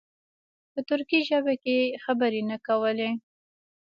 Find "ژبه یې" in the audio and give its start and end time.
1.29-1.79